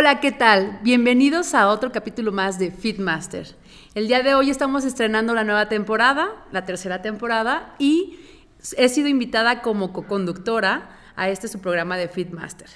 [0.00, 0.78] Hola, ¿qué tal?
[0.82, 3.48] Bienvenidos a otro capítulo más de Fitmaster.
[3.94, 8.18] El día de hoy estamos estrenando la nueva temporada, la tercera temporada, y
[8.78, 12.70] he sido invitada como co-conductora a este su programa de Fitmaster.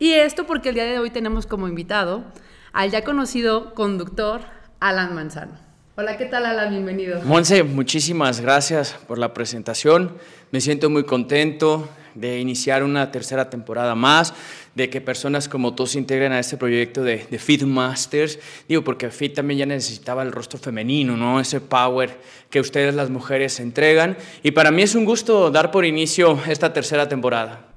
[0.00, 2.24] Y esto porque el día de hoy tenemos como invitado
[2.72, 4.40] al ya conocido conductor
[4.80, 5.52] Alan Manzano.
[5.94, 6.70] Hola, ¿qué tal Alan?
[6.70, 7.22] Bienvenido.
[7.22, 10.16] Monse, muchísimas gracias por la presentación.
[10.50, 14.34] Me siento muy contento de iniciar una tercera temporada más,
[14.74, 18.38] de que personas como tú se integren a este proyecto de, de Masters.
[18.68, 21.40] Digo, porque Fit también ya necesitaba el rostro femenino, ¿no?
[21.40, 22.18] Ese power
[22.50, 24.16] que ustedes las mujeres entregan.
[24.42, 27.68] Y para mí es un gusto dar por inicio esta tercera temporada.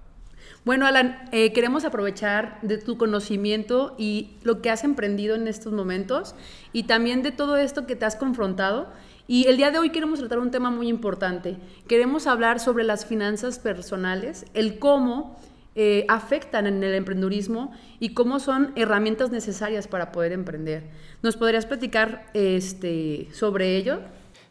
[0.68, 5.72] Bueno, Alan, eh, queremos aprovechar de tu conocimiento y lo que has emprendido en estos
[5.72, 6.36] momentos
[6.74, 8.90] y también de todo esto que te has confrontado.
[9.30, 11.56] Y el día de hoy queremos tratar un tema muy importante.
[11.88, 15.40] Queremos hablar sobre las finanzas personales, el cómo
[15.80, 20.86] eh, afectan en el emprendurismo y cómo son herramientas necesarias para poder emprender.
[21.22, 24.00] ¿Nos podrías platicar este, sobre ello?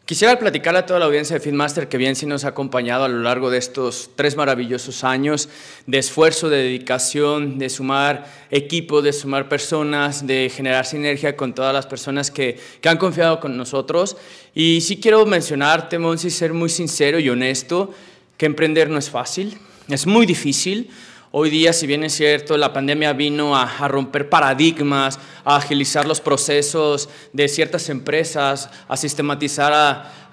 [0.05, 3.09] Quisiera platicar a toda la audiencia de Fitmaster que bien sí nos ha acompañado a
[3.09, 5.49] lo largo de estos tres maravillosos años
[5.85, 11.73] de esfuerzo, de dedicación, de sumar equipo, de sumar personas, de generar sinergia con todas
[11.73, 14.15] las personas que, que han confiado con nosotros.
[14.55, 17.93] Y sí quiero mencionarte, Monsi, ser muy sincero y honesto,
[18.37, 19.57] que emprender no es fácil,
[19.89, 20.89] es muy difícil.
[21.39, 26.19] Hoy día, si bien es cierto, la pandemia vino a, romper paradigmas, a agilizar los
[26.19, 29.71] procesos de ciertas empresas, a sistematizar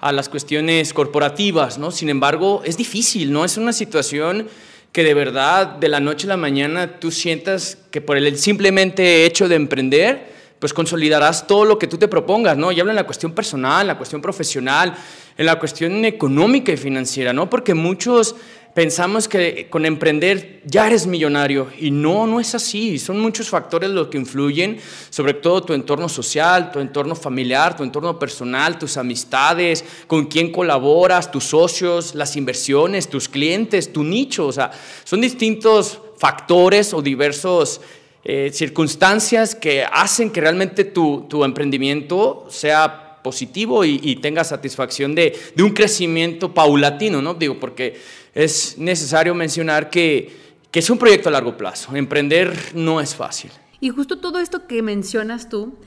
[0.01, 1.91] a, las cuestiones corporativas, ¿no?
[1.91, 3.45] Sin embargo, es difícil, ¿no?
[3.45, 4.47] Es una situación
[4.91, 9.27] que de verdad de la noche a la mañana tú sientas que por el simplemente
[9.27, 12.71] hecho de emprender, pues consolidarás todo lo que tú te propongas, ¿no?
[12.71, 14.95] Y habla en la cuestión personal, en la cuestión profesional,
[15.37, 17.47] en la cuestión económica y financiera, ¿no?
[17.47, 18.35] Porque muchos
[18.75, 22.99] pensamos que con emprender ya eres millonario y no, no es así.
[22.99, 24.77] Son muchos factores los que influyen,
[25.09, 30.51] sobre todo tu entorno social, tu entorno familiar, tu entorno personal, tus amistades, con quién
[30.51, 34.45] colaboras, tus socios, las inversiones, tus clientes, tu nicho.
[34.45, 34.71] O sea,
[35.05, 37.79] son distintos factores o diversos
[38.25, 45.35] eh, circunstancias que hacen que realmente tu, tu emprendimiento sea positivo y, tenga satisfacción de,
[45.55, 47.33] de, un crecimiento paulatino, ¿no?
[47.33, 47.99] Digo, porque
[48.35, 51.95] es necesario mencionar que, es un proyecto a largo plazo.
[51.95, 53.49] Emprender no es fácil.
[53.79, 55.77] Y justo todo esto que mencionas tú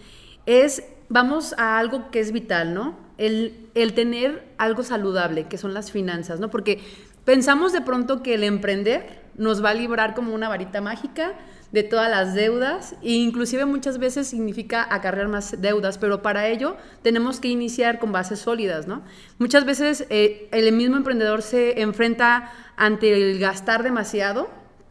[0.46, 2.98] es, vamos a algo que es vital, ¿no?
[3.18, 6.48] El, el tener algo saludable, que son las finanzas, ¿no?
[6.48, 6.80] Porque
[7.26, 11.34] pensamos de pronto que el emprender nos va a librar como una varita mágica,
[11.72, 16.76] de todas las deudas e inclusive muchas veces significa acarrear más deudas, pero para ello
[17.02, 19.02] tenemos que iniciar con bases sólidas, ¿no?
[19.38, 24.48] Muchas veces eh, el mismo emprendedor se enfrenta ante el gastar demasiado,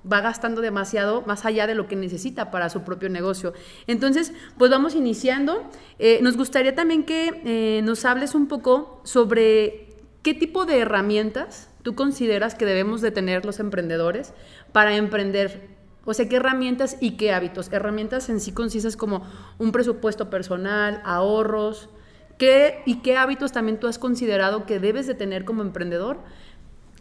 [0.09, 3.53] va gastando demasiado más allá de lo que necesita para su propio negocio.
[3.88, 5.69] Entonces, pues vamos iniciando.
[5.99, 9.88] Eh, nos gustaría también que eh, nos hables un poco sobre
[10.21, 14.33] qué tipo de herramientas tú consideras que debemos de tener los emprendedores
[14.71, 15.76] para emprender
[16.09, 17.69] o sea, ¿qué herramientas y qué hábitos?
[17.69, 19.23] Herramientas en sí concisas como
[19.57, 21.90] un presupuesto personal, ahorros,
[22.38, 26.19] ¿qué y qué hábitos también tú has considerado que debes de tener como emprendedor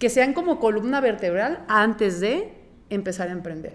[0.00, 2.53] que sean como columna vertebral antes de
[2.91, 3.75] empezar a emprender?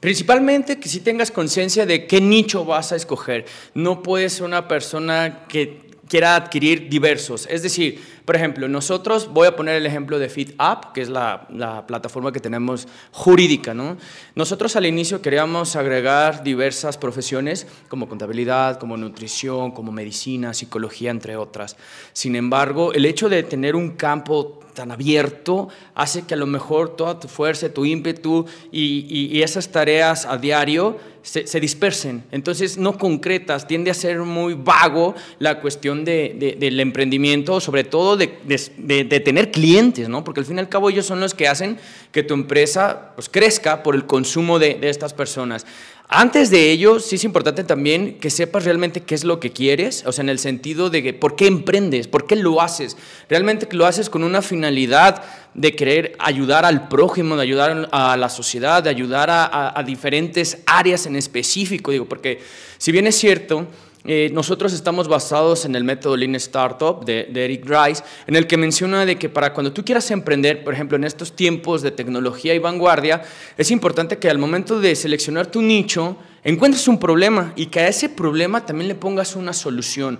[0.00, 3.46] Principalmente que si tengas conciencia de qué nicho vas a escoger.
[3.74, 7.46] No puedes ser una persona que quiera adquirir diversos.
[7.50, 11.46] Es decir, por ejemplo, nosotros, voy a poner el ejemplo de FitUp, que es la,
[11.50, 13.74] la, plataforma que tenemos jurídica.
[13.74, 13.96] ¿no?
[14.34, 21.36] Nosotros al inicio queríamos agregar diversas profesiones como contabilidad, como nutrición, como medicina, psicología, entre
[21.36, 21.76] otras.
[22.12, 26.96] Sin embargo, el hecho de tener un campo tan abierto hace que a lo mejor
[26.96, 32.24] toda tu fuerza, tu ímpetu y, y, esas tareas a diario se, se, dispersen.
[32.32, 38.16] Entonces no concretas, tiende a ser muy vago la cuestión de, del emprendimiento, sobre todo
[38.16, 40.22] de, de, tener clientes, ¿no?
[40.22, 41.78] porque al fin y al cabo ellos son los que hacen
[42.12, 45.64] que tu empresa pues, crezca por el consumo de, estas personas.
[46.08, 50.04] Antes de ello, sí es importante también que sepas realmente qué es lo que quieres,
[50.06, 52.96] o sea, en el sentido de que, por qué emprendes, por qué lo haces.
[53.28, 55.24] Realmente lo haces con una finalidad
[55.54, 60.58] de querer ayudar al prójimo, de ayudar a la sociedad, de ayudar a, a diferentes
[60.66, 62.38] áreas en específico, digo, porque
[62.76, 63.66] si bien es cierto,
[64.04, 68.46] eh, nosotros estamos basados en el método Lean Startup de, de, Eric Rice, en el
[68.46, 71.90] que menciona de que para cuando tú quieras emprender, por ejemplo, en estos tiempos de
[71.90, 73.22] tecnología y vanguardia,
[73.56, 77.88] es importante que al momento de seleccionar tu nicho, encuentres un problema y que a
[77.88, 80.18] ese problema también le pongas una solución.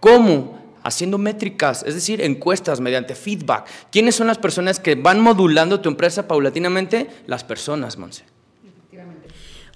[0.00, 0.66] ¿Cómo?
[0.86, 3.66] haciendo métricas, es decir, encuestas mediante feedback.
[3.90, 7.08] ¿Quiénes son las personas que van modulando tu empresa paulatinamente?
[7.26, 8.22] Las personas, Monse.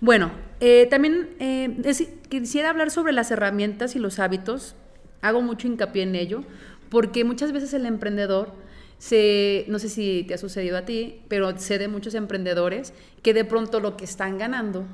[0.01, 0.31] Bueno,
[0.61, 1.75] Eh, también eh,
[2.29, 4.75] quisiera hablar sobre las herramientas y los hábitos.
[5.23, 6.45] Hago mucho hincapié en ello,
[6.89, 8.53] porque muchas veces el emprendedor
[8.99, 12.93] se, no sé si te ha sucedido a ti, pero sé de muchos emprendedores
[13.23, 14.85] que de pronto lo que están ganando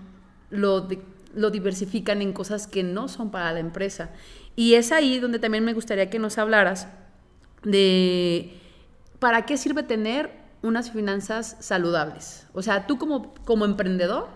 [0.51, 0.89] lo,
[1.35, 4.11] lo diversifican en cosas que no son para la empresa.
[4.55, 6.89] Y es ahí donde también me gustaría que nos hablaras
[7.63, 8.53] de
[9.19, 10.31] para qué sirve tener
[10.63, 12.47] unas finanzas saludables.
[12.53, 14.29] O sea, tú como, como emprendedor,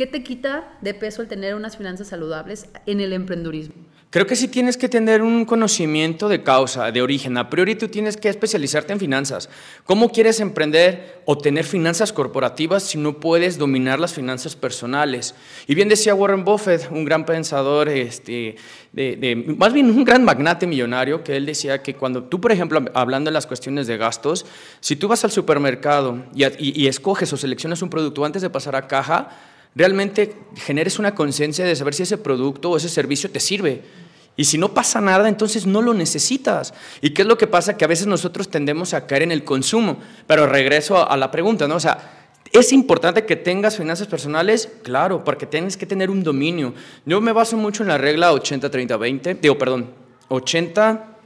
[0.00, 3.74] ¿qué te quita de peso el tener unas finanzas saludables en el emprendurismo?
[4.08, 7.36] Creo que sí tienes que tener un conocimiento de causa, de origen.
[7.36, 9.50] A priori tú tienes que especializarte en finanzas.
[9.84, 15.34] ¿Cómo quieres emprender o tener finanzas corporativas si no puedes dominar las finanzas personales?
[15.66, 18.56] Y bien decía Warren Buffett, un gran pensador, este,
[18.92, 22.82] de, más bien un gran magnate millonario, que él decía que cuando tú, por ejemplo,
[22.94, 24.46] hablando de las cuestiones de gastos,
[24.80, 28.74] si tú vas al supermercado y, y escoges o seleccionas un producto antes de pasar
[28.76, 29.28] a caja,
[29.74, 33.82] realmente generes una conciencia de saber si ese producto o ese servicio te sirve.
[34.36, 36.72] Y si no pasa nada, entonces no lo necesitas.
[37.00, 37.76] ¿Y qué es lo que pasa?
[37.76, 39.98] Que a veces nosotros tendemos a caer en el consumo.
[40.26, 41.76] Pero regreso a la pregunta, ¿no?
[41.76, 44.70] O sea, ¿es importante que tengas finanzas personales?
[44.82, 46.72] Claro, porque tienes que tener un dominio.
[47.04, 49.90] Yo me baso mucho en la regla 80-30-20, digo, perdón,
[50.28, 51.18] 80,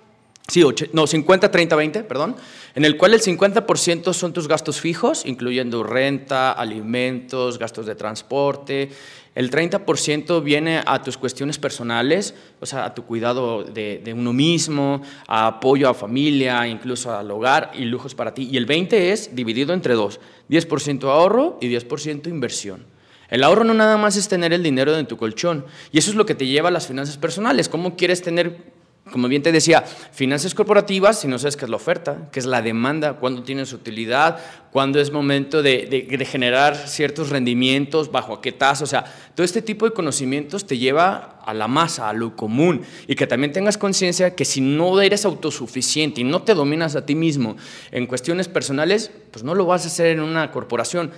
[0.47, 0.63] Sí,
[0.93, 2.37] no, 50, 30, 20, perdón,
[2.75, 8.91] en el cual el 50% son tus gastos fijos, incluyendo renta, alimentos, gastos de transporte.
[9.35, 14.35] El 30% viene a tus cuestiones personales, o sea, a tu cuidado de, de, uno
[14.35, 18.47] mismo, a apoyo a familia, incluso al hogar y lujos para ti.
[18.53, 20.21] Y el 20% es dividido entre dos,
[20.51, 22.85] 10% ahorro y 10% inversión.
[23.31, 26.17] El ahorro no nada más es tener el dinero en tu colchón, y eso es
[26.17, 27.71] lo que te lleva a las finanzas personales.
[27.71, 28.74] ¿Cómo quieres tener
[29.13, 32.47] como bien te decía, finanzas corporativas, si no sabes qué es la oferta, qué es
[32.47, 34.39] la demanda, cuándo tienes utilidad,
[34.73, 39.05] cuándo es momento de, generar ciertos rendimientos, bajo qué tasa, o sea,
[39.35, 43.27] todo este tipo de conocimientos te lleva a la masa, a lo común, y que
[43.27, 47.57] también tengas conciencia que si no eres autosuficiente y no te dominas a ti mismo
[47.93, 51.11] en cuestiones personales, pues no lo vas a hacer en una corporación,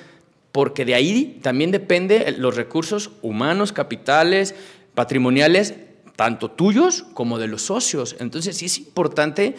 [0.50, 4.56] porque de ahí también depende los recursos humanos, capitales,
[4.94, 5.74] patrimoniales
[6.16, 8.16] tanto tuyos como de los socios.
[8.18, 9.54] Entonces sí es importante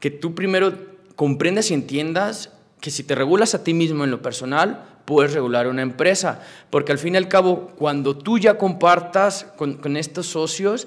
[0.00, 0.74] que tú primero
[1.14, 2.50] comprendas y entiendas
[2.80, 6.40] que si te regulas a ti mismo en lo personal, puedes regular una empresa.
[6.70, 10.86] Porque al fin y al cabo, cuando tú ya compartas con, estos socios,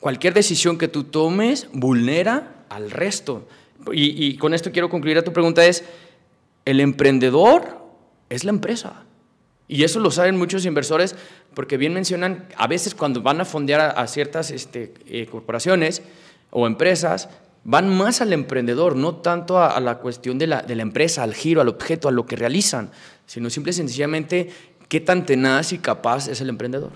[0.00, 3.48] cualquier decisión que tú tomes vulnera al resto.
[3.92, 5.84] Y, y con esto quiero concluir a tu pregunta es,
[6.64, 7.78] el emprendedor
[8.28, 9.04] es la empresa.
[9.66, 11.14] Y eso lo saben muchos inversores
[11.54, 16.02] porque bien mencionan, a veces cuando van a fondear a, ciertas este, eh, corporaciones
[16.50, 17.28] o empresas,
[17.64, 21.68] van más al emprendedor, no tanto a, la cuestión de la, empresa, al giro, al
[21.68, 22.90] objeto, a lo que realizan,
[23.26, 24.50] sino simple y sencillamente
[24.88, 26.92] qué tan tenaz y capaz es el emprendedor.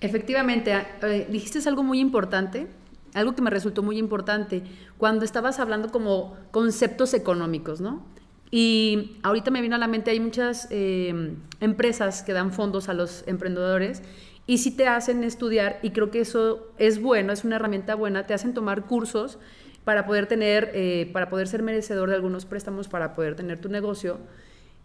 [0.00, 0.72] Efectivamente,
[1.02, 2.66] eh, dijiste algo muy importante,
[3.14, 4.62] algo que me resultó muy importante,
[4.96, 8.04] cuando estabas hablando como conceptos económicos, ¿no?
[8.50, 12.94] Y ahorita me vino a la mente, hay muchas eh, empresas que dan fondos a
[12.94, 14.02] los emprendedores
[14.48, 18.26] y si te hacen estudiar, y creo que eso es bueno, es una herramienta buena,
[18.26, 19.38] te hacen tomar cursos
[19.84, 23.68] para poder tener, eh, para poder ser merecedor de algunos préstamos, para poder tener tu
[23.68, 24.18] negocio.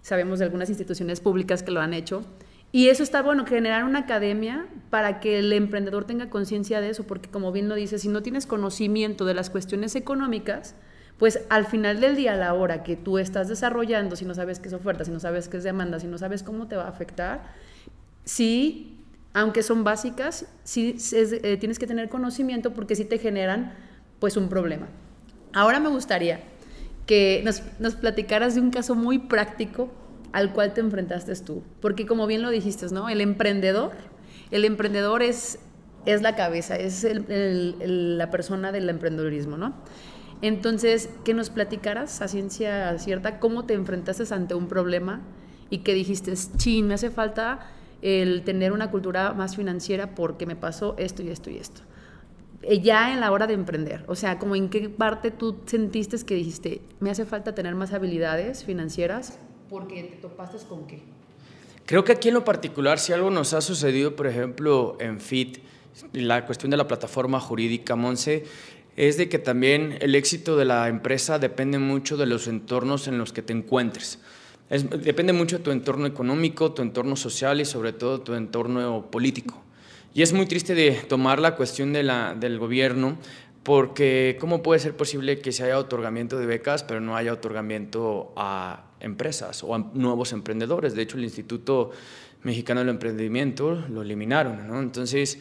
[0.02, 2.26] Sabemos de algunas instituciones públicas que lo han hecho.
[2.74, 7.06] Y eso está bueno, generar una academia para que el emprendedor tenga conciencia de eso,
[7.06, 10.76] porque como bien lo dice, si no tienes conocimiento de las cuestiones económicas,
[11.18, 14.60] pues al final del día, a la hora que tú estás desarrollando, si no sabes
[14.60, 16.86] qué es oferta, si no sabes qué es demanda, si no sabes cómo te va
[16.86, 17.44] a afectar,
[18.26, 19.00] sí,
[19.34, 23.74] aunque son básicas, sí eh, tienes que tener conocimiento porque sí te generan
[24.20, 24.88] pues un problema.
[25.54, 26.42] Ahora me gustaría
[27.06, 29.92] que nos, platicaras de un caso muy práctico
[30.32, 33.10] al cual te enfrentaste tú, porque como bien lo dijiste, ¿no?
[33.10, 33.92] El emprendedor,
[34.52, 35.60] el emprendedor es,
[36.06, 39.74] es la cabeza, es la persona del emprendedorismo, ¿no?
[40.44, 45.22] Entonces, que nos platicaras a ciencia cierta cómo te enfrentaste ante un problema
[45.70, 47.72] y que dijiste, chin, me hace falta
[48.02, 51.84] el tener una cultura más financiera porque me pasó esto y esto y esto.
[52.62, 56.18] Eh, ya en la hora de emprender, o sea, como en qué parte tú sentiste
[56.26, 61.02] que dijiste, me hace falta tener más habilidades financieras porque te topaste con qué.
[61.86, 65.60] Creo que aquí en lo particular, si algo nos ha sucedido, por ejemplo, en FIT,
[66.14, 68.46] la cuestión de la plataforma jurídica, Monse,
[68.96, 73.18] es de que también el éxito de la empresa depende mucho de los entornos en
[73.18, 74.20] los que te encuentres.
[74.70, 79.62] depende mucho de tu entorno económico, tu entorno social y sobre todo tu entorno político.
[80.14, 83.18] Y es muy triste de tomar la cuestión de la, del gobierno
[83.64, 88.34] porque ¿cómo puede ser posible que se haya otorgamiento de becas pero no haya otorgamiento
[88.36, 90.96] a empresas o a nuevos emprendedores?
[90.96, 91.92] De hecho, el Instituto
[92.44, 94.78] Mexicano del Emprendimiento, lo eliminaron.
[94.78, 95.40] Entonces,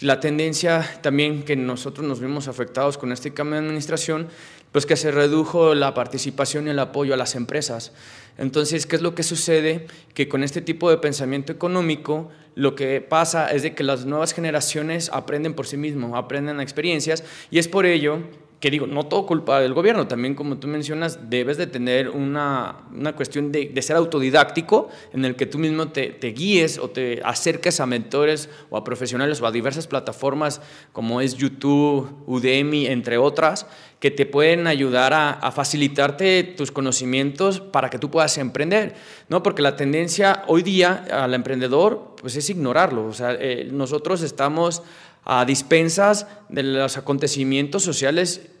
[0.00, 4.28] la tendencia también que nosotros nos vimos afectados con este cambio de administración,
[4.72, 7.92] pues que se redujo la participación y el apoyo a las empresas.
[8.36, 9.86] Entonces, ¿qué es lo que sucede?
[10.14, 14.32] Que con este tipo de pensamiento económico, lo que pasa es de que las nuevas
[14.32, 17.22] generaciones aprenden por sí mismos, aprenden experiencias,
[17.52, 18.18] y es por ello
[18.64, 22.76] que digo, no todo culpa del gobierno, también como tú mencionas, debes de tener una,
[22.94, 26.88] una cuestión de, de, ser autodidáctico en el que tú mismo te, te, guíes o
[26.88, 32.86] te acerques a mentores o a profesionales o a diversas plataformas como es YouTube, Udemy,
[32.86, 33.66] entre otras,
[34.00, 38.94] que te pueden ayudar a, a facilitarte tus conocimientos para que tú puedas emprender,
[39.28, 39.42] ¿no?
[39.42, 44.82] Porque la tendencia hoy día al emprendedor pues es ignorarlo, o sea, eh, nosotros estamos
[45.24, 48.53] a dispensas de los acontecimientos sociales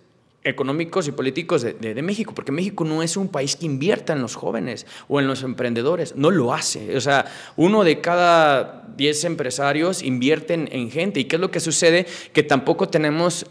[0.44, 4.20] económicos y políticos de, de, México, porque México no es un país que invierta en
[4.20, 6.96] los jóvenes o en los emprendedores, no lo hace.
[6.96, 7.24] O sea,
[7.56, 11.20] uno de cada diez empresarios invierten en gente.
[11.20, 12.06] ¿Y qué es lo que sucede?
[12.32, 13.46] Que tampoco tenemos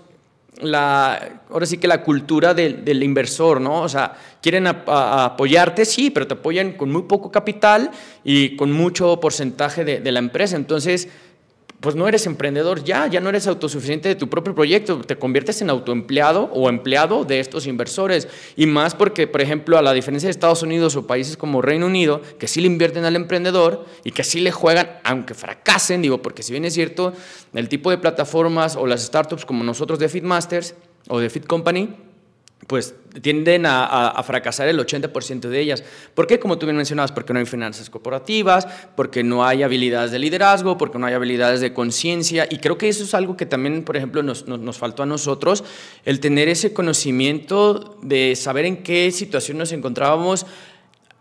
[0.62, 3.82] la, ahora sí que la cultura del, del inversor, ¿no?
[3.82, 7.92] O sea, quieren apoyarte, sí, pero te apoyan con muy poco capital
[8.24, 10.56] y con mucho porcentaje de, de la empresa.
[10.56, 11.10] Entonces,
[11.84, 15.62] pues no eres emprendedor ya, ya no eres autosuficiente de tu propio proyecto, te conviertes
[15.62, 18.30] en autoempleado o empleado de estos inversores.
[18.56, 21.88] Y más porque, por ejemplo, a la diferencia de Estados Unidos o países como Reino
[21.88, 26.22] Unido, que sí le invierten al emprendedor y que sí le juegan, aunque fracasen, digo,
[26.22, 27.12] porque si bien es cierto,
[27.54, 30.76] el tipo de plataformas o las startups como nosotros de Fitmasters
[31.10, 31.90] o de Fit Company,
[32.68, 35.84] pues tienden a, fracasar el 80% de ellas.
[36.14, 36.40] ¿Por qué?
[36.40, 40.78] Como tú bien mencionabas, porque no hay finanzas corporativas, porque no hay habilidades de liderazgo,
[40.78, 42.48] porque no hay habilidades de conciencia.
[42.50, 45.06] Y creo que eso es algo que también, por ejemplo, nos, nos, nos, faltó a
[45.06, 45.64] nosotros,
[46.06, 50.46] el tener ese conocimiento de saber en qué situación nos encontrábamos.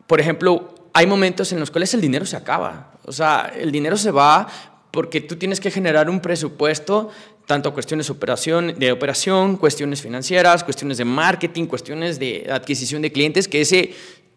[0.07, 2.93] Por ejemplo, hay momentos en los cuales el dinero se acaba.
[3.05, 4.47] O sea, el dinero se va
[4.91, 7.11] porque tú tienes que generar un presupuesto
[7.47, 13.49] tanto cuestiones operación, de operación, cuestiones financieras, cuestiones de marketing, cuestiones de adquisición de clientes,
[13.49, 13.93] que ese,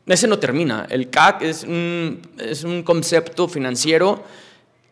[0.05, 0.87] ese no termina.
[0.89, 4.23] El CAC es un, es un concepto financiero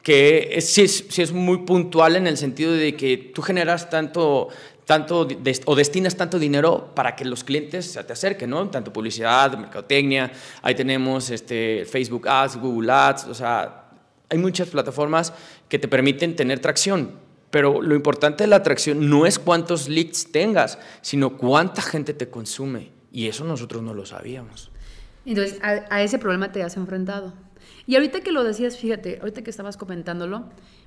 [0.03, 3.89] que es, sí, es, sí, es, muy puntual en el sentido de que tú generas
[3.89, 4.49] tanto,
[4.85, 5.27] tanto
[5.65, 8.69] o destinas tanto dinero para que los clientes se te acerquen, ¿no?
[8.69, 10.29] Tanto publicidad, mercadotecnia,
[10.61, 13.85] ahí tenemos este, Facebook Ads, Google Ads, o sea,
[14.29, 15.31] hay muchas plataformas
[15.69, 17.22] que te permiten tener tracción,
[17.53, 22.27] pero lo importante de la atracción no es cuántos leads tengas, sino cuánta gente te
[22.27, 22.89] consume.
[23.11, 24.71] Y eso nosotros no lo sabíamos.
[25.23, 27.31] Entonces, a, ese problema te has enfrentado.
[27.85, 30.45] Y ahorita que lo decías, fíjate, ahorita que estabas comentándolo,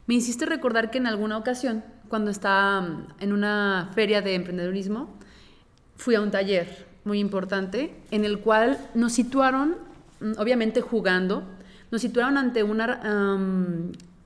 [0.09, 5.17] me hiciste recordar que en alguna ocasión, cuando estaba en una feria de emprendedurismo,
[5.95, 9.77] fui a un taller muy importante en el cual nos situaron,
[10.37, 11.45] obviamente jugando,
[11.93, 13.53] nos situaron ante una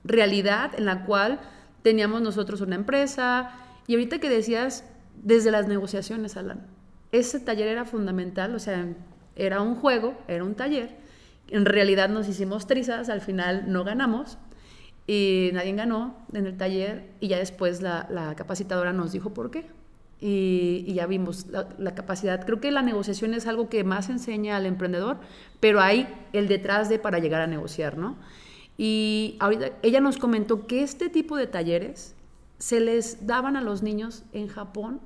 [0.03, 1.39] realidad en la cual
[1.81, 3.51] teníamos nosotros una empresa
[3.87, 4.85] y ahorita que decías
[5.15, 6.65] desde las negociaciones, Alan,
[7.11, 8.87] ese taller era fundamental, o sea,
[9.35, 10.95] era un juego, era un taller.
[11.47, 14.37] En realidad nos hicimos trizas, al final no ganamos
[15.07, 19.65] y nadie ganó en el taller y ya después la, capacitadora nos dijo por qué.
[20.23, 22.45] Y, ya vimos la, capacidad.
[22.45, 25.17] Creo que la negociación es algo que más enseña al emprendedor,
[25.59, 28.17] pero hay el detrás de para llegar a negociar, ¿no?
[28.77, 32.15] Y ahorita ella nos comentó que este tipo de talleres
[32.57, 35.01] se les daban a los niños en Japón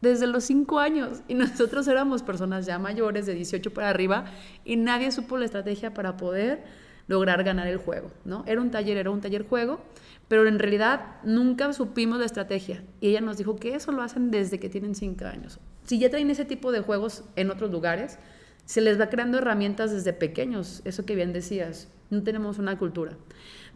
[0.00, 4.26] desde los 5 años y nosotros éramos personas ya mayores de 18 para arriba
[4.64, 6.62] y nadie supo la estrategia para poder
[7.08, 8.44] lograr ganar el juego, ¿no?
[8.46, 9.80] Era un taller, era un taller juego,
[10.28, 14.30] pero en realidad nunca supimos la estrategia y ella nos dijo que eso lo hacen
[14.30, 15.58] desde que tienen 5 años.
[15.84, 18.18] Si ya traen ese tipo de juegos en otros lugares,
[18.66, 23.12] se les va creando herramientas desde pequeños, eso que bien decías, no tenemos una cultura.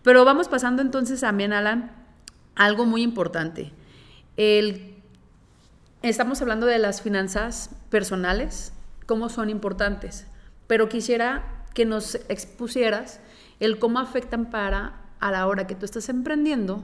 [0.02, 1.92] Pero vamos pasando entonces también, Alan,
[2.54, 3.72] algo muy importante.
[6.02, 8.72] Estamos hablando de las finanzas personales,
[9.06, 10.26] cómo son importantes,
[10.66, 13.20] pero quisiera que nos expusieras
[13.60, 16.82] el cómo afectan para a la hora que tú estás emprendiendo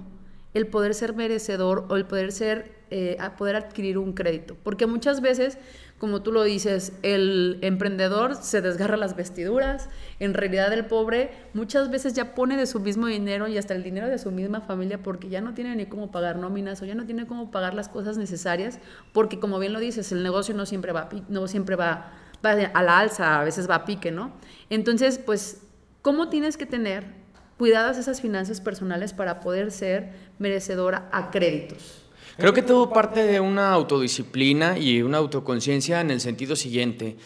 [0.55, 5.21] el poder ser merecedor o el poder ser eh, poder adquirir un crédito porque muchas
[5.21, 5.59] veces
[5.99, 9.89] como tú lo dices, el emprendedor se desgarra las vestiduras,
[10.21, 13.83] en realidad el pobre muchas veces ya pone de su mismo dinero y hasta el
[13.83, 16.95] dinero de su misma familia porque ya no tiene ni cómo pagar nóminas o ya
[16.95, 18.79] no tiene cómo pagar las cosas necesarias,
[19.13, 22.13] porque como bien lo dices, el negocio no siempre va, no siempre va
[22.43, 24.33] a la alza, a veces va a pique, ¿no?
[24.71, 25.63] Entonces, pues,
[26.03, 27.18] ¿cómo tienes que tener
[27.59, 32.05] cuidadas esas finanzas personales para poder ser merecedora a créditos?
[32.39, 37.17] Creo que todo parte de una autodisciplina y una autoconciencia en el sentido siguiente.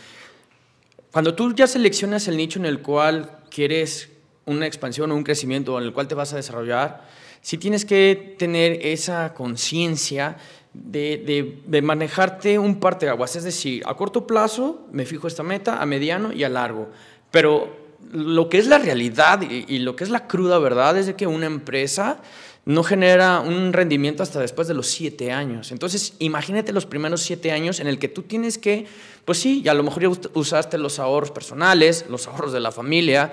[1.12, 4.08] Cuando tú ya seleccionas el nicho en el cual quieres
[4.46, 7.06] una expansión o un crecimiento en el cual te vas a desarrollar,
[7.42, 10.38] sí tienes que tener esa conciencia
[10.72, 13.36] de, de, manejarte un parte de aguas.
[13.36, 16.88] Es decir, a corto plazo me fijo esta meta, a mediano y a largo.
[17.30, 17.81] Pero
[18.12, 21.16] lo que es la realidad y, y lo que es la cruda verdad es de
[21.16, 22.20] que una empresa
[22.64, 25.72] no genera un rendimiento hasta después de los siete años.
[25.72, 28.86] Entonces, imagínate los primeros siete años en el que tú tienes que,
[29.24, 33.32] pues sí, a lo mejor ya usaste los ahorros personales, los ahorros de la familia,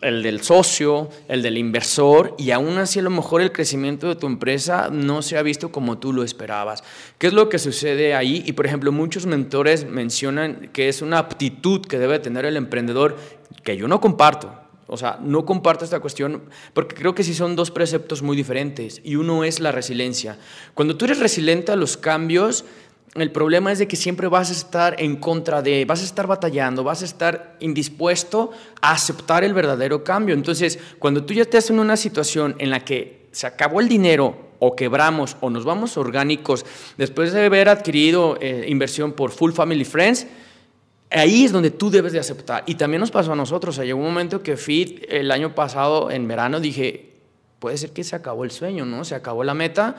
[0.00, 4.16] el del socio, el del inversor, y aún así a lo mejor el crecimiento de
[4.16, 6.84] tu empresa no se ha visto como tú lo esperabas.
[7.18, 8.42] ¿Qué es lo que sucede ahí?
[8.46, 13.16] Y por ejemplo, muchos mentores mencionan que es una aptitud que debe tener el emprendedor
[13.64, 14.52] que yo no comparto.
[14.86, 16.42] O sea, no comparto esta cuestión
[16.74, 20.38] porque creo que sí son dos preceptos muy diferentes y uno es la resiliencia.
[20.74, 22.66] Cuando tú eres resiliente a los cambios,
[23.14, 26.26] el problema es de que siempre vas a estar en contra de, vas a estar
[26.26, 28.50] batallando, vas a estar indispuesto
[28.82, 30.34] a aceptar el verdadero cambio.
[30.34, 34.36] Entonces, cuando tú ya estás en una situación en la que se acabó el dinero
[34.58, 36.66] o quebramos o nos vamos orgánicos
[36.98, 40.26] después de haber adquirido eh, inversión por Full Family Friends,
[41.10, 42.64] ahí es donde tú debes de aceptar.
[42.66, 43.78] Y también nos pasó a nosotros.
[43.78, 47.14] O llegó un momento que Fit el año pasado, en verano, dije,
[47.58, 49.04] puede ser que se acabó el sueño, ¿no?
[49.04, 49.96] Se acabó la meta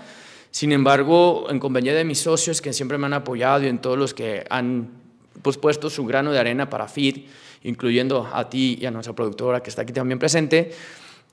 [0.56, 3.98] sin embargo, en compañía de mis socios que siempre me han apoyado y en todos
[3.98, 4.88] los que han
[5.42, 7.28] pues, puesto su grano de arena para FIT,
[7.64, 10.72] incluyendo a ti y a nuestra productora que está aquí también presente,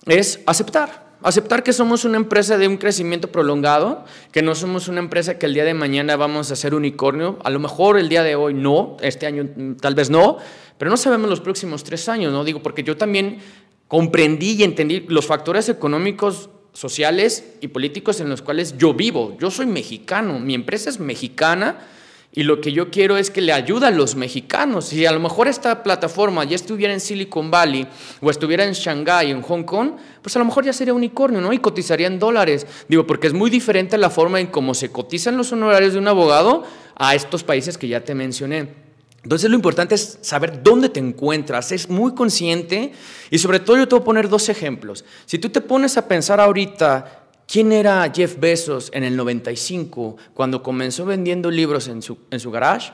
[0.07, 1.13] es aceptar.
[1.23, 5.47] Aceptar que somos una empresa de un crecimiento prolongado, que no somos una empresa que
[5.47, 7.39] el día de mañana vamos a ser unicornio.
[7.45, 9.49] A lo mejor el día de hoy no, este año
[9.81, 10.39] tal vez no,
[10.79, 12.43] pero no sabemos los próximos tres años, ¿no?
[12.43, 13.39] Digo, porque yo también
[13.87, 19.37] comprendí y entendí los factores económicos sociales y políticos en los cuales yo vivo.
[19.39, 21.87] Yo soy mexicano, mi empresa es mexicana
[22.35, 24.87] y lo que yo quiero es que le ayude a los mexicanos.
[24.87, 27.87] Si a lo mejor esta plataforma ya estuviera en Silicon Valley
[28.23, 29.93] o estuviera en Shanghái, en Hong Kong,
[30.23, 31.53] pues a lo mejor ya sería unicornio, ¿no?
[31.53, 32.67] Y cotizaría en dólares.
[32.89, 36.09] Digo, porque es muy diferente la forma en cómo se cotizan los honorarios de un
[36.09, 36.65] abogado
[36.97, 38.81] a estos países que ya te mencioné.
[39.23, 42.93] Entonces lo importante es saber dónde te encuentras, es muy consciente
[43.31, 45.05] y sobre todo yo te voy a poner dos ejemplos.
[45.27, 47.22] Si tú te pones a pensar ahorita
[47.53, 52.51] quién era Jeff Bezos en el 95 cuando comenzó vendiendo libros en su, en su
[52.51, 52.93] garage,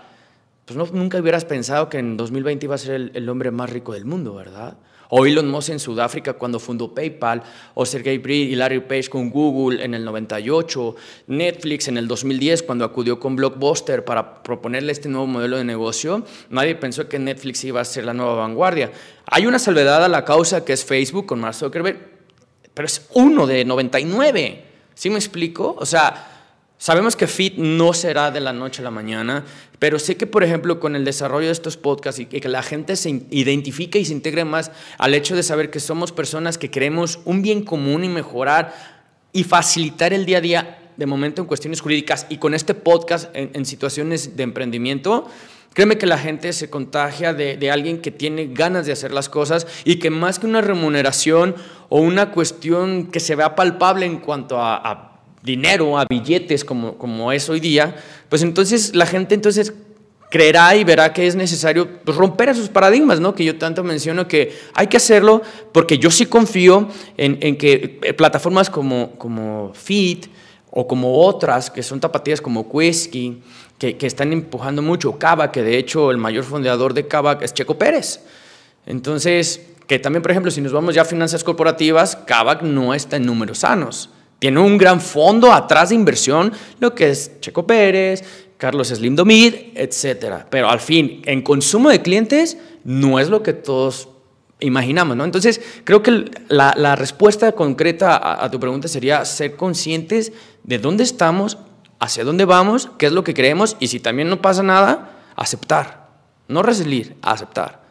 [0.65, 3.71] pues no, nunca hubieras pensado que en 2020 iba a ser el, el hombre más
[3.71, 4.77] rico del mundo, ¿verdad?
[5.11, 7.43] o Elon Musk en Sudáfrica cuando fundó PayPal,
[7.75, 10.97] o Sergey Brin y Larry Page con Google en el 98,
[11.29, 16.25] Netflix en el 2010 cuando acudió con Blockbuster para proponerle este nuevo modelo de negocio,
[16.51, 18.91] nadie pensó que Netflix iba a ser la nueva vanguardia.
[19.27, 22.18] Hay una salvedad a la causa que es Facebook con Mark Zuckerberg,
[22.79, 24.65] pero es uno de 99.
[24.95, 25.75] ¿Sí me explico?
[25.81, 26.37] O sea,
[26.81, 29.45] Sabemos que Fit no será de la noche a la mañana,
[29.81, 32.95] pero sé que, por ejemplo, con el desarrollo de estos podcasts y que la gente
[32.95, 37.19] se identifique y se integre más al hecho de saber que somos personas que queremos
[37.25, 38.77] un bien común y mejorar
[39.33, 43.29] y facilitar el día a día de momento en cuestiones jurídicas y con este podcast
[43.35, 45.27] en, situaciones de emprendimiento,
[45.75, 49.67] Créeme que la gente se contagia de, alguien que tiene ganas de hacer las cosas
[49.85, 51.55] y que más que una remuneración
[51.89, 55.09] o una cuestión que se vea palpable en cuanto a
[55.43, 57.97] dinero, a billetes como, como es hoy día,
[58.29, 59.73] pues entonces la gente entonces
[60.31, 63.35] creerá y verá que es necesario romper esos paradigmas, ¿no?
[63.35, 67.99] Que yo tanto menciono que hay que hacerlo porque yo sí confío en, en que
[68.03, 70.27] eh, plataformas como, como Fit
[70.71, 73.41] o como otras que son tapatías como Whisky,
[73.79, 77.79] que, están empujando mucho, Cava, que de hecho el mayor fundador de Cava es Checo
[77.79, 78.21] Pérez.
[78.87, 83.17] Entonces, que también, por ejemplo, si nos vamos ya a finanzas corporativas, Kavak no está
[83.17, 84.11] en números sanos.
[84.39, 88.23] Tiene un gran fondo atrás de inversión, lo que es Checo Pérez,
[88.57, 90.45] Carlos Slim Domid, etc.
[90.51, 94.09] Pero al fin, en consumo de clientes, no es lo que todos
[94.61, 95.25] imaginamos, ¿no?
[95.25, 100.33] Entonces, creo que la, respuesta concreta a, tu pregunta sería ser conscientes
[100.65, 101.59] de dónde estamos,
[102.01, 106.09] hacia dónde vamos, qué es lo que queremos y si también no pasa nada, aceptar.
[106.49, 107.89] No resistir, aceptar.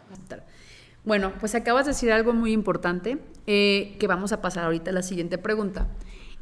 [1.06, 4.94] Bueno, pues acabas de decir algo muy importante eh, que vamos a pasar ahorita a
[4.94, 5.88] la siguiente pregunta.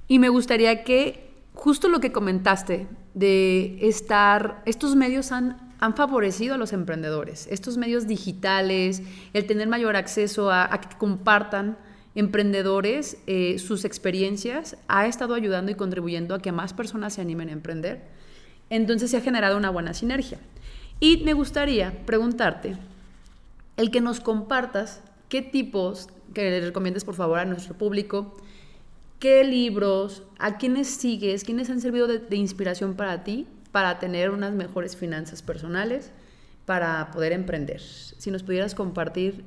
[0.08, 6.56] Y me gustaría que justo lo que comentaste de estar, estos medios han, han favorecido
[6.56, 11.78] a los emprendedores, estos medios digitales, el tener mayor acceso a, que compartan
[12.16, 17.50] emprendedores eh, sus experiencias, ha estado ayudando y contribuyendo a que más personas se animen
[17.50, 18.02] a emprender.
[18.70, 20.40] Entonces se ha generado una buena sinergia.
[21.00, 22.78] Y me gustaría preguntarte,
[23.78, 28.34] el que nos compartas qué tipos, que le recomiendes por favor a nuestro público,
[29.20, 34.54] ¿Qué libros, a quiénes sigues, quiénes han servido de, inspiración para ti para tener unas
[34.54, 36.12] mejores finanzas personales,
[36.66, 37.82] para poder emprender?
[37.82, 39.44] Si nos pudieras compartir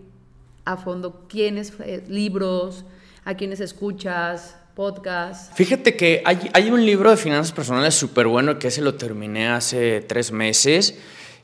[0.69, 2.85] a fondo quiénes, eh, libros,
[3.25, 5.55] a quiénes escuchas, podcast.
[5.55, 9.49] Fíjate que hay, hay un libro de finanzas personales súper bueno que ese lo terminé
[9.49, 10.95] hace tres meses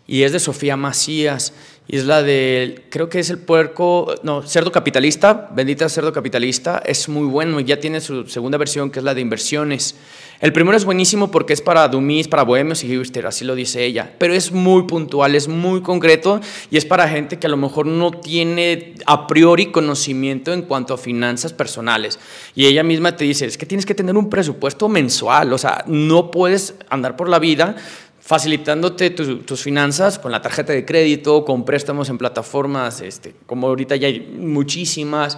[0.06, 1.52] y es de Sofía Macías.
[1.86, 6.82] Y es la de, creo que es el puerco, no, cerdo capitalista, bendita cerdo capitalista,
[6.82, 9.94] es muy bueno, ya tiene su segunda versión que es la de inversiones.
[10.40, 13.84] El primero es buenísimo porque es para dummies, para bohemios y hipster, así lo dice
[13.84, 16.40] ella, pero es muy puntual, es muy concreto
[16.70, 20.94] y es para gente que a lo mejor no tiene a priori conocimiento en cuanto
[20.94, 22.18] a finanzas personales.
[22.54, 25.84] Y ella misma te dice, es que tienes que tener un presupuesto mensual, o sea,
[25.86, 27.76] no puedes andar por la vida
[28.24, 33.96] facilitándote tus finanzas con la tarjeta de crédito, con préstamos en plataformas, este, como ahorita
[33.96, 35.36] ya hay muchísimas.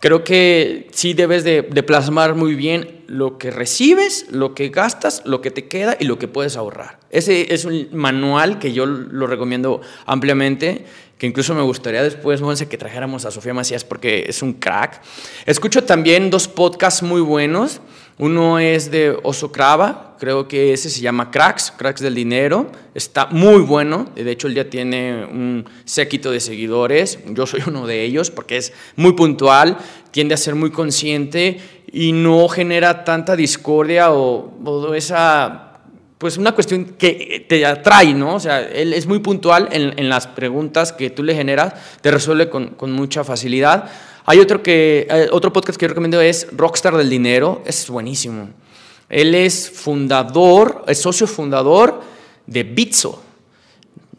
[0.00, 5.42] Creo que sí debes de, plasmar muy bien lo que recibes, lo que gastas, lo
[5.42, 6.98] que te queda y lo que puedes ahorrar.
[7.10, 10.86] Ese es un manual que yo lo recomiendo ampliamente,
[11.18, 15.02] que incluso me gustaría después, Monse, que trajéramos a Sofía Macías porque es un crack.
[15.44, 17.82] Escucho también dos podcasts muy buenos.
[18.18, 22.70] Uno es de Oso Crava, creo que ese se llama Cracks, Cracks del Dinero.
[22.94, 27.86] Está muy bueno, de hecho él ya tiene un séquito de seguidores, yo soy uno
[27.86, 29.78] de ellos porque es muy puntual,
[30.10, 31.58] tiende a ser muy consciente
[31.90, 35.70] y no genera tanta discordia o, esa
[36.18, 38.36] pues una cuestión que te atrae, ¿no?
[38.36, 42.48] O sea, él es muy puntual en, las preguntas que tú le generas, te resuelve
[42.48, 43.90] con mucha facilidad.
[44.24, 48.50] Hay otro, que, eh, otro podcast que yo recomiendo es Rockstar del Dinero, es buenísimo.
[49.08, 52.00] Él es fundador, es socio fundador
[52.46, 53.22] de Bitso.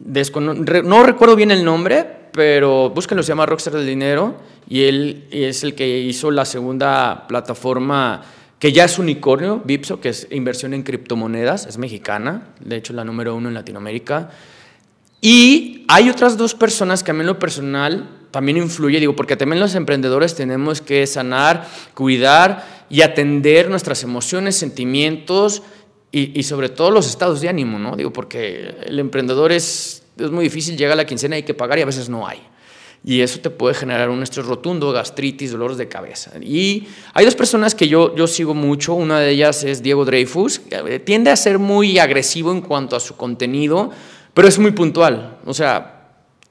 [0.04, 4.34] no recuerdo bien el nombre, pero búsquenlo, se llama Rockstar del Dinero
[4.68, 8.22] y él es el que hizo la segunda plataforma
[8.58, 13.04] que ya es unicornio, Bitso, que es inversión en criptomonedas, es mexicana, de hecho la
[13.04, 14.30] número uno en Latinoamérica.
[15.20, 19.36] Y hay otras dos personas que a mí en lo personal también influye, digo, porque
[19.36, 25.62] también los emprendedores tenemos que sanar, cuidar y atender nuestras emociones, sentimientos
[26.10, 27.94] y, sobre todo los estados de ánimo, ¿no?
[27.94, 31.78] Digo, porque el emprendedor es, es muy difícil, llega a la quincena, hay que pagar
[31.78, 32.40] y a veces no hay.
[33.04, 36.32] Y eso te puede generar un estrés rotundo, gastritis, dolores de cabeza.
[36.40, 38.94] Y hay dos personas que yo, yo sigo mucho.
[38.94, 40.58] Una de ellas es Diego Dreyfus.
[40.58, 43.90] Que tiende a ser muy agresivo en cuanto a su contenido,
[44.32, 45.38] pero es muy puntual.
[45.44, 46.08] O sea,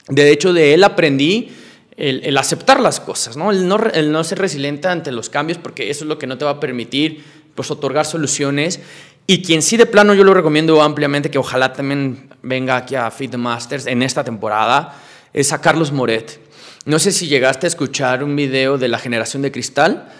[0.08, 1.50] de hecho, de él aprendí
[1.98, 3.52] el, aceptar las cosas, ¿no?
[3.52, 4.24] El, ¿no?
[4.24, 7.24] ser resiliente ante los cambios, porque eso es lo que no te va a permitir
[7.56, 8.80] pues, otorgar soluciones.
[9.26, 13.10] Y quien sí de plano yo lo recomiendo ampliamente, que ojalá también venga aquí a
[13.10, 15.00] Fit Masters en esta temporada,
[15.32, 16.40] es a Carlos Moret.
[16.86, 20.12] No sé si llegaste a escuchar un video de la generación de cristal.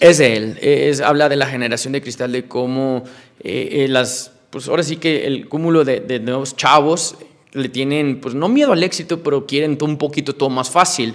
[0.00, 0.58] es de él.
[0.60, 3.04] Es, habla de la generación de cristal, de cómo
[3.40, 7.14] eh, eh, las, pues ahora sí que el cúmulo de, de nuevos chavos
[7.52, 11.14] le tienen, pues no miedo al éxito, pero quieren un poquito todo más fácil.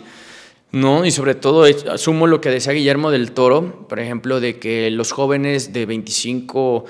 [0.71, 1.06] ¿no?
[1.06, 5.12] Y sobre todo asumo lo que decía Guillermo del Toro, por ejemplo, de que los
[5.12, 6.86] jóvenes de 25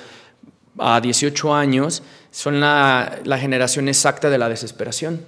[0.79, 5.21] a 18 años son la, la generación exacta de la desesperación.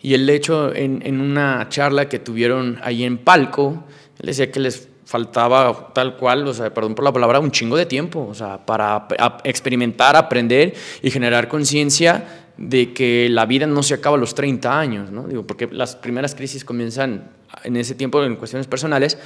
[0.00, 3.84] Y el hecho, en, en, una charla que tuvieron ahí en Palco,
[4.18, 7.76] él decía que les faltaba tal cual, o sea, perdón por la palabra, un chingo
[7.76, 9.06] de tiempo, o sea, para
[9.44, 14.78] experimentar, aprender y generar conciencia de que la vida no se acaba a los 30
[14.78, 15.24] años, ¿no?
[15.24, 17.30] Digo, porque las primeras crisis comienzan
[17.64, 19.18] en ese tiempo en cuestiones personales.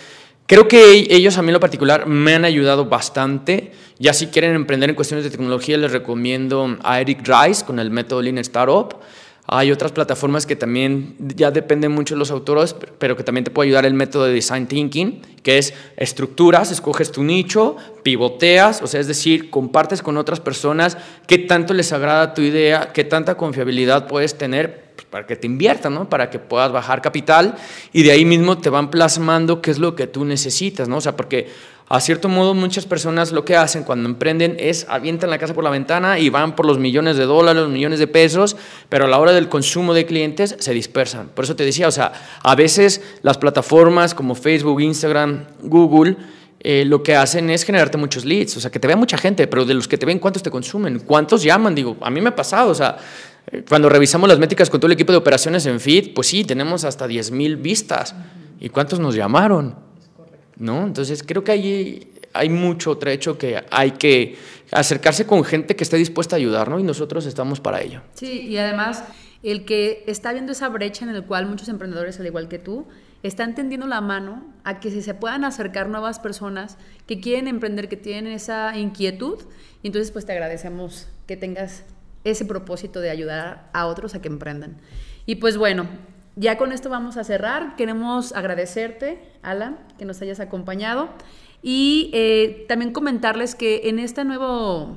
[0.47, 3.73] Creo que ellos a mí en lo particular me han ayudado bastante.
[3.99, 7.91] Ya si quieren emprender en cuestiones de tecnología, les recomiendo a Eric Rice con el
[7.91, 8.97] método Lean Startup.
[9.53, 13.51] Hay otras plataformas que también ya dependen mucho de los autores, pero que también te
[13.51, 18.87] puede ayudar el método de Design Thinking, que es estructuras, escoges tu nicho, pivoteas, o
[18.87, 23.37] sea, es decir, compartes con otras personas qué tanto les agrada tu idea, qué tanta
[23.37, 26.09] confiabilidad puedes tener pues, para que te inviertan, ¿no?
[26.09, 27.57] Para que puedas bajar capital
[27.93, 30.99] y de ahí mismo te van plasmando qué es lo que tú necesitas, ¿no?
[30.99, 31.49] O sea, porque
[31.93, 35.65] a cierto modo muchas personas lo que hacen cuando emprenden es avientan la casa por
[35.65, 38.57] la ventana y van por los millones de dólares, los millones de pesos,
[38.89, 41.31] pero a la hora del consumo de clientes se dispersan.
[41.35, 42.13] Por eso te decía, o sea,
[42.45, 46.17] a veces las plataformas como Facebook, Instagram, Google,
[46.61, 49.49] eh, lo que hacen es generarte muchos leads, o sea, que te vea mucha gente,
[49.49, 51.01] pero de los que te ven, ¿cuántos te consumen?
[51.01, 51.75] ¿Cuántos llaman?
[51.75, 52.99] Digo, a mí me ha pasado, o sea,
[53.51, 56.45] eh, cuando revisamos las métricas con todo el equipo de operaciones en Feed, pues sí,
[56.45, 58.15] tenemos hasta 10.000 vistas.
[58.61, 59.90] ¿Y cuántos nos llamaron?
[60.61, 60.87] ¿No?
[60.87, 64.37] Entonces creo que hay, hay mucho trecho que hay que
[64.71, 66.79] acercarse con gente que esté dispuesta a ayudar, ¿no?
[66.79, 68.03] Y nosotros estamos para ello.
[68.15, 69.03] Sí, y además
[69.43, 72.87] el que está viendo esa brecha en la cual muchos emprendedores, al igual que tú,
[73.23, 77.97] están tendiendo la mano a que se puedan acercar nuevas personas que quieren emprender, que
[77.97, 79.39] tienen esa inquietud.
[79.83, 81.85] Y entonces, pues te agradecemos que tengas
[82.25, 84.77] ese propósito de ayudar a otros a que emprendan.
[85.27, 85.87] Y pues bueno,
[86.41, 87.77] ya con esto vamos a cerrar.
[87.77, 91.11] Queremos agradecerte, Alan, que nos hayas acompañado.
[91.63, 94.97] Y eh, también comentarles que en este nuevo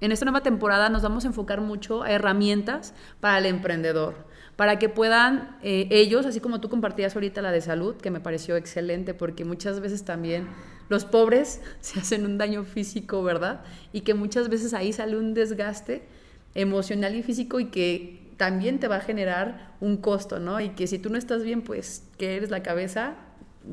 [0.00, 4.14] en esta nueva temporada nos vamos a enfocar mucho a herramientas para el emprendedor,
[4.54, 8.20] para que puedan eh, ellos, así como tú compartías ahorita la de salud, que me
[8.20, 10.48] pareció excelente, porque muchas veces también
[10.88, 13.62] los pobres se hacen un daño físico, ¿verdad?
[13.92, 16.06] Y que muchas veces ahí sale un desgaste
[16.54, 20.60] emocional y físico y que también te va a generar un costo, ¿no?
[20.60, 23.14] Y que si tú no estás bien, pues que eres la cabeza,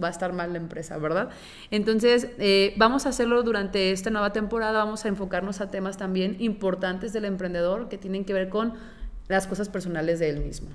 [0.01, 1.29] va a estar mal la empresa, ¿verdad?
[1.71, 6.37] Entonces, eh, vamos a hacerlo durante esta nueva temporada, vamos a enfocarnos a temas también
[6.39, 8.73] importantes del emprendedor que tienen que ver con
[9.27, 10.69] las cosas personales de él mismo.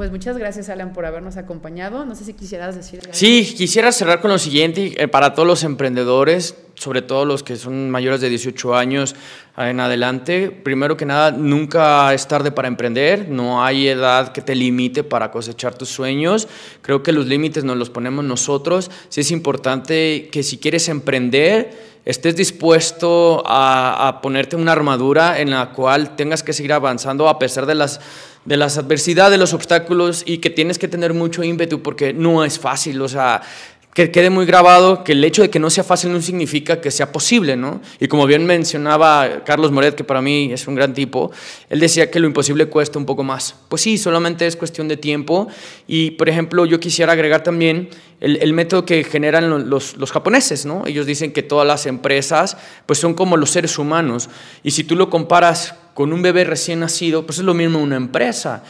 [0.00, 2.06] Pues muchas gracias, Alan, por habernos acompañado.
[2.06, 3.02] No sé si quisieras decir.
[3.10, 7.56] Sí, quisiera cerrar con lo siguiente, eh, para todos los emprendedores, sobre todo los que
[7.56, 9.14] son mayores de 18 años
[9.58, 10.50] en adelante.
[10.50, 15.30] Primero que nada, nunca es tarde para emprender, no hay edad que te limite para
[15.30, 16.48] cosechar tus sueños.
[16.80, 18.90] Creo que los límites nos los ponemos nosotros.
[19.10, 25.50] Sí es importante que si quieres emprender, estés dispuesto a, a ponerte una armadura en
[25.50, 28.00] la cual tengas que seguir avanzando a pesar de las
[28.44, 32.44] de las adversidades, de los obstáculos y que tienes que tener mucho ímpetu porque no
[32.44, 33.42] es fácil, o sea,
[33.94, 36.92] que quede muy grabado que el hecho de que no sea fácil no significa que
[36.92, 37.80] sea posible, ¿no?
[37.98, 41.32] Y como bien mencionaba Carlos Moret, que para mí es un gran tipo,
[41.68, 43.56] él decía que lo imposible cuesta un poco más.
[43.68, 45.48] Pues sí, solamente es cuestión de tiempo.
[45.88, 47.88] Y, por ejemplo, yo quisiera agregar también
[48.20, 50.86] el, el método que generan los, los, japoneses, ¿no?
[50.86, 54.28] Ellos dicen que todas las empresas, pues son como los seres humanos.
[54.62, 57.96] Y si tú lo comparas con un bebé recién nacido, pues es lo mismo una
[57.96, 58.62] empresa.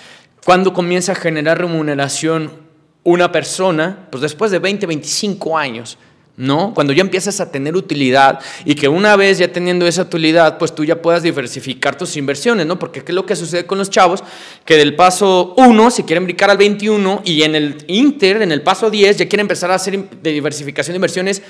[0.47, 2.70] Cuando comienza a generar remuneración
[3.11, 5.99] una persona, pues después de 20, 25 años,
[6.37, 6.73] ¿no?
[6.73, 10.75] Cuando ya empiezas a tener utilidad y que una vez ya teniendo esa utilidad, pues
[10.75, 12.79] tú ya puedas diversificar tus inversiones, ¿no?
[12.79, 14.25] Porque ¿qué es lo que sucede con los chavos?
[14.65, 18.63] Que del paso 1 se quieren brincar al 21 y en el Inter, en el
[18.63, 21.43] paso 10, ya quieren empezar a hacer diversificación de inversiones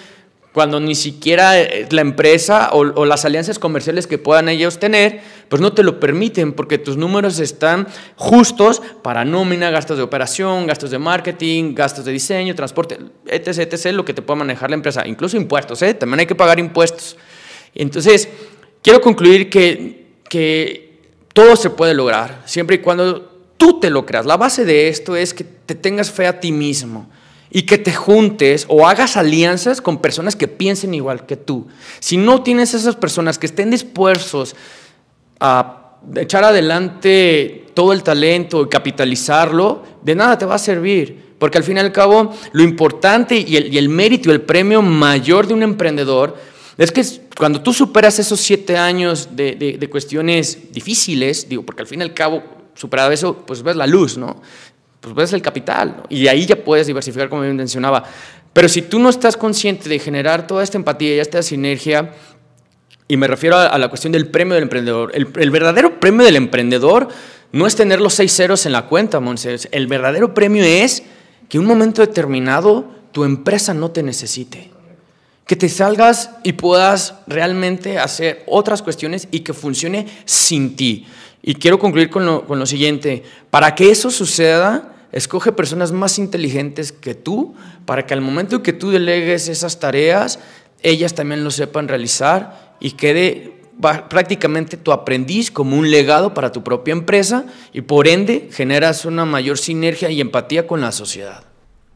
[0.52, 5.62] cuando ni siquiera eh, la empresa o, las alianzas comerciales que puedan ellos tener, pues
[5.62, 7.86] no te lo permiten porque tus números están
[8.16, 13.92] justos para nómina, gastos de operación, gastos de marketing, gastos de diseño, transporte, etc., etc.,
[13.92, 15.94] lo que te pueda manejar la empresa, incluso impuestos, ¿eh?
[15.94, 17.16] también hay que pagar impuestos.
[17.74, 18.28] Entonces,
[18.82, 20.98] quiero concluir que, que
[21.32, 23.22] todo se puede lograr, siempre y cuando
[23.56, 24.26] tú te lo creas.
[24.26, 27.08] La base de esto es que te tengas fe a ti mismo
[27.50, 31.66] y que te juntes o hagas alianzas con personas que piensen igual que tú.
[31.98, 34.54] Si no tienes esas personas que estén dispuestos
[35.40, 41.30] a echar adelante todo el talento y capitalizarlo, de nada te va a servir.
[41.38, 45.46] Porque al fin y al cabo, lo importante y el, mérito y el premio mayor
[45.46, 46.36] de un emprendedor
[46.76, 47.02] es que
[47.36, 52.00] cuando tú superas esos siete años de, de, de cuestiones difíciles, digo, porque al fin
[52.00, 52.42] y al cabo,
[52.74, 54.40] superado eso, pues ves la luz, ¿no?
[55.00, 58.04] Pues ves el capital y ahí ya puedes diversificar como bien mencionaba.
[58.52, 62.12] Pero si tú no estás consciente de generar toda esta empatía y esta sinergia,
[63.08, 66.36] y me refiero a, la cuestión del premio del emprendedor, el, el, verdadero premio del
[66.36, 67.08] emprendedor
[67.52, 69.68] no es tener los seis ceros en la cuenta, Monses.
[69.72, 71.02] El verdadero premio es
[71.48, 74.70] que en un momento determinado tu empresa no te necesite.
[75.46, 81.06] Que te salgas y puedas realmente hacer otras cuestiones y que funcione sin ti.
[81.42, 83.22] Y quiero concluir con lo, con lo siguiente.
[83.50, 87.54] Para que eso suceda, escoge personas más inteligentes que tú,
[87.86, 90.38] para que al momento que tú delegues esas tareas,
[90.82, 96.62] ellas también lo sepan realizar y quede prácticamente tu aprendiz como un legado para tu
[96.62, 101.44] propia empresa y por ende generas una mayor sinergia y empatía con la sociedad.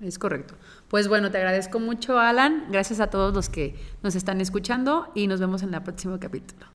[0.00, 0.54] Es correcto.
[0.88, 2.66] Pues bueno, te agradezco mucho, Alan.
[2.70, 6.66] Gracias a todos los que nos están escuchando y nos vemos en el próximo capítulo.